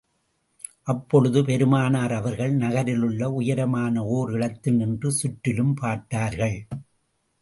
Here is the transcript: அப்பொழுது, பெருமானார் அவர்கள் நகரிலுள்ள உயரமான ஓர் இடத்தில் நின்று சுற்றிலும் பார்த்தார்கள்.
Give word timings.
அப்பொழுது, 0.83 1.43
பெருமானார் 1.45 2.13
அவர்கள் 2.13 2.53
நகரிலுள்ள 2.55 3.29
உயரமான 3.31 4.03
ஓர் 4.05 4.31
இடத்தில் 4.31 4.75
நின்று 4.75 5.11
சுற்றிலும் 5.11 5.73
பார்த்தார்கள். 5.73 6.67